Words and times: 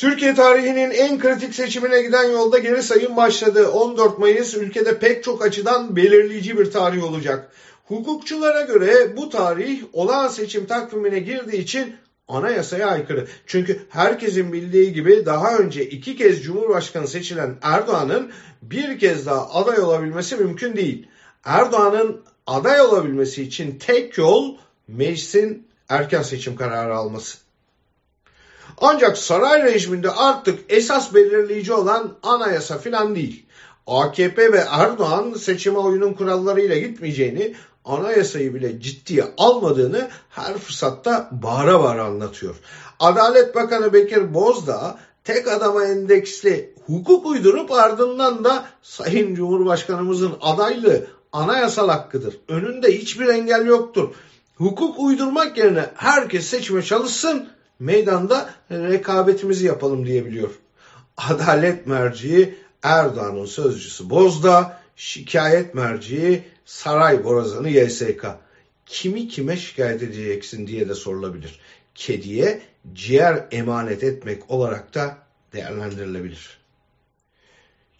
Türkiye 0.00 0.34
tarihinin 0.34 0.90
en 0.90 1.18
kritik 1.18 1.54
seçimine 1.54 2.02
giden 2.02 2.30
yolda 2.30 2.58
geri 2.58 2.82
sayım 2.82 3.16
başladı. 3.16 3.70
14 3.70 4.18
Mayıs 4.18 4.54
ülkede 4.54 4.98
pek 4.98 5.24
çok 5.24 5.44
açıdan 5.44 5.96
belirleyici 5.96 6.58
bir 6.58 6.70
tarih 6.70 7.04
olacak. 7.04 7.52
Hukukçulara 7.84 8.60
göre 8.60 9.16
bu 9.16 9.30
tarih 9.30 9.82
olağan 9.92 10.28
seçim 10.28 10.66
takvimine 10.66 11.18
girdiği 11.18 11.58
için 11.62 11.96
anayasaya 12.28 12.86
aykırı. 12.86 13.28
Çünkü 13.46 13.80
herkesin 13.88 14.52
bildiği 14.52 14.92
gibi 14.92 15.26
daha 15.26 15.58
önce 15.58 15.84
iki 15.84 16.16
kez 16.16 16.42
Cumhurbaşkanı 16.42 17.08
seçilen 17.08 17.56
Erdoğan'ın 17.62 18.30
bir 18.62 18.98
kez 18.98 19.26
daha 19.26 19.50
aday 19.54 19.80
olabilmesi 19.80 20.36
mümkün 20.36 20.76
değil. 20.76 21.06
Erdoğan'ın 21.44 22.22
aday 22.46 22.80
olabilmesi 22.80 23.42
için 23.42 23.78
tek 23.78 24.18
yol 24.18 24.56
meclisin 24.88 25.66
erken 25.88 26.22
seçim 26.22 26.56
kararı 26.56 26.94
alması. 26.94 27.49
Ancak 28.78 29.18
saray 29.18 29.62
rejiminde 29.62 30.10
artık 30.10 30.58
esas 30.68 31.14
belirleyici 31.14 31.72
olan 31.72 32.12
anayasa 32.22 32.78
filan 32.78 33.14
değil. 33.14 33.46
AKP 33.86 34.52
ve 34.52 34.64
Erdoğan 34.70 35.34
seçime 35.34 35.78
oyunun 35.78 36.12
kurallarıyla 36.12 36.78
gitmeyeceğini, 36.78 37.54
anayasayı 37.84 38.54
bile 38.54 38.80
ciddiye 38.80 39.24
almadığını 39.36 40.08
her 40.30 40.58
fırsatta 40.58 41.28
bağıra 41.32 41.80
bağıra 41.80 42.04
anlatıyor. 42.04 42.56
Adalet 43.00 43.54
Bakanı 43.54 43.92
Bekir 43.92 44.34
Bozdağ 44.34 44.98
tek 45.24 45.48
adama 45.48 45.84
endeksli 45.84 46.74
hukuk 46.86 47.26
uydurup 47.26 47.72
ardından 47.72 48.44
da 48.44 48.64
Sayın 48.82 49.34
Cumhurbaşkanımızın 49.34 50.32
adaylığı 50.40 51.06
anayasal 51.32 51.88
hakkıdır. 51.88 52.36
Önünde 52.48 52.98
hiçbir 52.98 53.26
engel 53.26 53.66
yoktur. 53.66 54.14
Hukuk 54.56 55.00
uydurmak 55.00 55.58
yerine 55.58 55.86
herkes 55.94 56.46
seçime 56.46 56.82
çalışsın, 56.82 57.48
meydanda 57.80 58.54
rekabetimizi 58.70 59.66
yapalım 59.66 60.06
diyebiliyor. 60.06 60.50
Adalet 61.16 61.86
merciği 61.86 62.54
Erdoğan'ın 62.82 63.44
sözcüsü 63.44 64.10
Bozda, 64.10 64.80
şikayet 64.96 65.74
merciği 65.74 66.42
Saray 66.64 67.24
Borazanı 67.24 67.70
YSK. 67.70 68.26
Kimi 68.86 69.28
kime 69.28 69.56
şikayet 69.56 70.02
edeceksin 70.02 70.66
diye 70.66 70.88
de 70.88 70.94
sorulabilir. 70.94 71.60
Kediye 71.94 72.62
ciğer 72.92 73.46
emanet 73.50 74.04
etmek 74.04 74.50
olarak 74.50 74.94
da 74.94 75.18
değerlendirilebilir. 75.52 76.60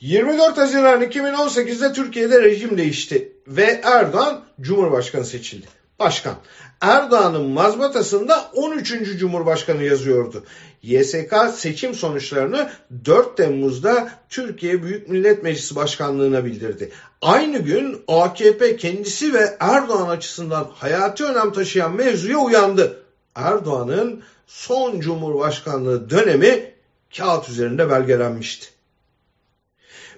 24 0.00 0.58
Haziran 0.58 1.02
2018'de 1.02 1.92
Türkiye'de 1.92 2.42
rejim 2.42 2.78
değişti 2.78 3.32
ve 3.46 3.80
Erdoğan 3.84 4.44
Cumhurbaşkanı 4.60 5.24
seçildi. 5.24 5.66
Başkan. 5.98 6.34
Erdoğan'ın 6.80 7.48
mazbatasında 7.48 8.50
13. 8.54 9.18
Cumhurbaşkanı 9.18 9.82
yazıyordu. 9.82 10.44
YSK 10.82 11.34
seçim 11.54 11.94
sonuçlarını 11.94 12.70
4 13.04 13.36
Temmuz'da 13.36 14.08
Türkiye 14.28 14.82
Büyük 14.82 15.08
Millet 15.08 15.42
Meclisi 15.42 15.76
Başkanlığı'na 15.76 16.44
bildirdi. 16.44 16.92
Aynı 17.22 17.58
gün 17.58 18.02
AKP 18.08 18.76
kendisi 18.76 19.34
ve 19.34 19.56
Erdoğan 19.60 20.08
açısından 20.08 20.70
hayati 20.74 21.24
önem 21.24 21.52
taşıyan 21.52 21.94
mevzuya 21.94 22.38
uyandı. 22.38 23.02
Erdoğan'ın 23.34 24.22
son 24.46 25.00
Cumhurbaşkanlığı 25.00 26.10
dönemi 26.10 26.72
kağıt 27.16 27.48
üzerinde 27.48 27.90
belgelenmişti. 27.90 28.73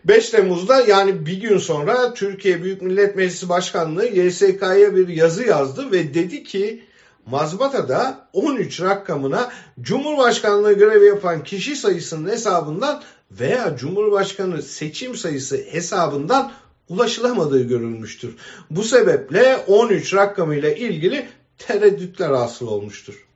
5 0.09 0.31
Temmuz'da 0.31 0.81
yani 0.81 1.27
bir 1.27 1.41
gün 1.41 1.59
sonra 1.59 2.15
Türkiye 2.15 2.63
Büyük 2.63 2.83
Millet 2.83 3.17
Meclisi 3.17 3.49
Başkanlığı 3.49 4.07
YSK'ya 4.07 4.97
bir 4.97 5.09
yazı 5.09 5.45
yazdı 5.45 5.93
ve 5.93 6.15
dedi 6.15 6.45
ki 6.45 6.83
mazbatada 7.27 8.29
13 8.33 8.81
rakamına 8.81 9.51
Cumhurbaşkanlığı 9.81 10.73
görevi 10.73 11.07
yapan 11.07 11.45
kişi 11.45 11.77
sayısının 11.77 12.31
hesabından 12.31 13.03
veya 13.31 13.77
Cumhurbaşkanı 13.77 14.63
seçim 14.63 15.17
sayısı 15.17 15.57
hesabından 15.57 16.53
ulaşılamadığı 16.89 17.63
görülmüştür. 17.63 18.37
Bu 18.71 18.83
sebeple 18.83 19.57
13 19.67 20.15
rakamıyla 20.15 20.71
ilgili 20.71 21.27
tereddütler 21.59 22.31
hasıl 22.31 22.67
olmuştur. 22.67 23.27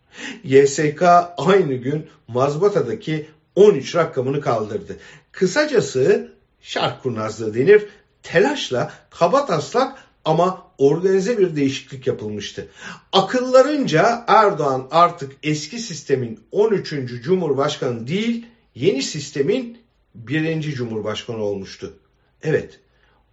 YSK 0.45 1.03
aynı 1.37 1.75
gün 1.75 2.07
mazbatadaki 2.29 3.27
13 3.55 3.97
rakamını 3.97 4.41
kaldırdı. 4.41 4.97
Kısacası 5.33 6.29
şark 6.63 7.03
kurnazlığı 7.03 7.55
denir. 7.55 7.89
Telaşla 8.23 8.93
kaba 9.11 9.47
taslak 9.47 9.99
ama 10.25 10.67
organize 10.79 11.39
bir 11.39 11.57
değişiklik 11.57 12.07
yapılmıştı. 12.07 12.69
Akıllarınca 13.13 14.25
Erdoğan 14.27 14.89
artık 14.91 15.33
eski 15.43 15.79
sistemin 15.79 16.41
13. 16.53 16.91
Cumhurbaşkanı 17.23 18.07
değil, 18.07 18.47
yeni 18.75 19.03
sistemin 19.03 19.79
1. 20.15 20.63
Cumhurbaşkanı 20.63 21.43
olmuştu. 21.43 21.99
Evet, 22.43 22.81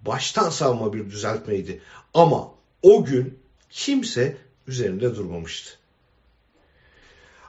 baştan 0.02 0.50
savma 0.50 0.94
bir 0.94 1.10
düzeltmeydi 1.10 1.82
ama 2.14 2.52
o 2.82 3.06
gün 3.06 3.40
kimse 3.70 4.38
üzerinde 4.68 5.16
durmamıştı. 5.16 5.72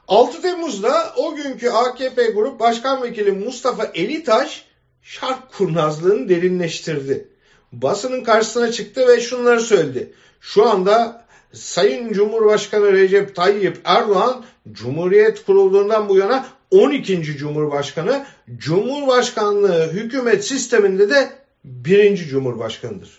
6 0.08 0.42
Temmuz'da 0.42 1.14
o 1.16 1.34
günkü 1.34 1.68
AKP 1.68 2.26
Grup 2.26 2.60
Başkan 2.60 3.02
Vekili 3.02 3.32
Mustafa 3.32 3.84
Elitaş 3.84 4.67
şark 5.08 5.52
kurnazlığını 5.52 6.28
derinleştirdi. 6.28 7.28
Basının 7.72 8.24
karşısına 8.24 8.72
çıktı 8.72 9.08
ve 9.08 9.20
şunları 9.20 9.60
söyledi. 9.60 10.12
Şu 10.40 10.68
anda 10.68 11.26
Sayın 11.52 12.12
Cumhurbaşkanı 12.12 12.92
Recep 12.92 13.34
Tayyip 13.36 13.80
Erdoğan 13.84 14.44
Cumhuriyet 14.72 15.44
kurulduğundan 15.44 16.08
bu 16.08 16.16
yana 16.16 16.46
12. 16.70 17.22
Cumhurbaşkanı, 17.22 18.26
Cumhurbaşkanlığı 18.56 19.92
hükümet 19.92 20.44
sisteminde 20.44 21.10
de 21.10 21.30
birinci 21.64 22.26
Cumhurbaşkanıdır. 22.26 23.18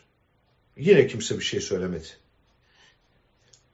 Yine 0.78 1.08
kimse 1.08 1.40
bir 1.40 1.44
şey 1.44 1.62
söylemedi. 1.62 2.08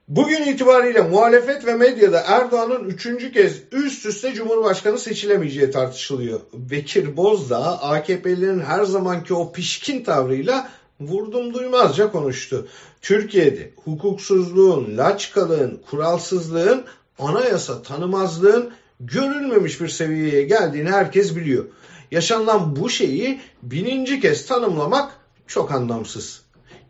Bugün 0.07 0.41
itibariyle 0.43 1.01
muhalefet 1.01 1.65
ve 1.65 1.73
medyada 1.73 2.23
Erdoğan'ın 2.27 2.83
üçüncü 2.83 3.31
kez 3.31 3.61
üst 3.71 4.05
üste 4.05 4.33
Cumhurbaşkanı 4.33 4.99
seçilemeyeceği 4.99 5.71
tartışılıyor. 5.71 6.39
Bekir 6.53 7.17
Bozdağ 7.17 7.81
AKP'lilerin 7.81 8.59
her 8.59 8.83
zamanki 8.83 9.33
o 9.33 9.51
pişkin 9.51 10.03
tavrıyla 10.03 10.69
vurdum 10.99 11.53
duymazca 11.53 12.11
konuştu. 12.11 12.67
Türkiye'de 13.01 13.71
hukuksuzluğun, 13.83 14.97
laçkalığın, 14.97 15.81
kuralsızlığın, 15.89 16.83
anayasa 17.19 17.81
tanımazlığın 17.81 18.71
görülmemiş 18.99 19.81
bir 19.81 19.89
seviyeye 19.89 20.43
geldiğini 20.43 20.89
herkes 20.89 21.35
biliyor. 21.35 21.65
Yaşanılan 22.11 22.75
bu 22.75 22.89
şeyi 22.89 23.39
bininci 23.63 24.19
kez 24.19 24.45
tanımlamak 24.45 25.11
çok 25.47 25.71
anlamsız. 25.71 26.41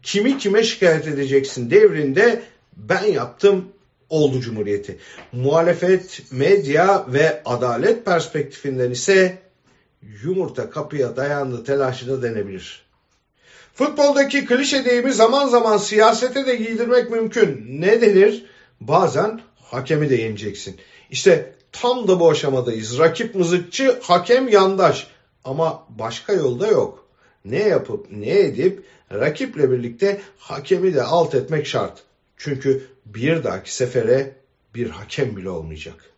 Kimi 0.04 0.38
kime 0.38 0.64
şikayet 0.64 1.08
edeceksin 1.08 1.72
devrinde 1.72 2.44
ben 2.78 3.04
yaptım 3.04 3.66
oldu 4.10 4.42
Cumhuriyeti. 4.42 4.98
Muhalefet, 5.32 6.22
medya 6.32 7.06
ve 7.08 7.42
adalet 7.46 8.06
perspektifinden 8.06 8.92
ise 8.92 9.38
yumurta 10.24 10.70
kapıya 10.70 11.16
dayandı 11.16 11.64
telaşı 11.64 12.08
da 12.08 12.22
denebilir. 12.22 12.86
Futboldaki 13.74 14.46
klişe 14.46 14.86
deyimi 14.86 15.14
zaman 15.14 15.48
zaman 15.48 15.78
siyasete 15.78 16.46
de 16.46 16.56
giydirmek 16.56 17.10
mümkün. 17.10 17.66
Ne 17.82 18.02
denir? 18.02 18.46
Bazen 18.82 19.42
hakemi 19.62 20.10
de 20.10 20.16
yeneceksin. 20.16 20.78
İşte 21.12 21.54
tam 21.72 22.08
da 22.08 22.20
bu 22.20 22.30
aşamadayız. 22.30 23.00
Rakip 23.00 23.36
mızıkçı, 23.36 24.00
hakem 24.02 24.48
yandaş. 24.48 25.08
Ama 25.44 25.84
başka 25.90 26.34
yolda 26.34 26.68
yok. 26.68 27.06
Ne 27.46 27.60
yapıp 27.60 28.08
ne 28.12 28.40
edip 28.40 28.84
rakiple 29.12 29.72
birlikte 29.72 30.22
hakemi 30.38 30.94
de 30.94 31.04
alt 31.04 31.36
etmek 31.36 31.68
şart. 31.68 32.04
Çünkü 32.38 32.88
bir 33.06 33.44
dahaki 33.44 33.76
sefere 33.76 34.36
bir 34.76 34.90
hakem 34.90 35.38
bile 35.38 35.50
olmayacak. 35.50 36.15